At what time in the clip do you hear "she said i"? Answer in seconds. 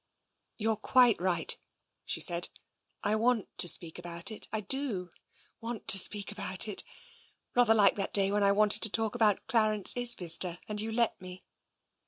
2.05-3.15